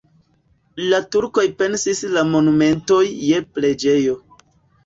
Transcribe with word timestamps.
La 0.93 1.01
turkoj 1.15 1.43
pensis 1.59 2.01
la 2.15 2.25
monumenton 2.31 3.15
je 3.29 3.43
preĝejo. 3.59 4.19